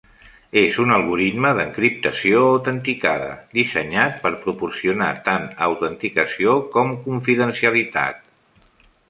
És 0.59 0.77
un 0.83 0.93
algoritme 0.93 1.51
d'encriptació 1.59 2.39
autenticada 2.45 3.27
dissenyat 3.59 4.17
per 4.25 4.33
proporcionar 4.47 5.11
tant 5.29 5.47
autenticació 5.69 6.57
com 6.79 6.97
confidencialitat. 7.07 8.27